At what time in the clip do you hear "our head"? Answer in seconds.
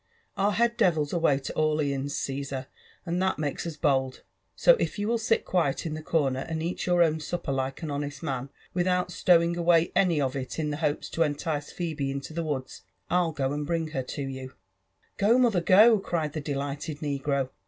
0.35-0.77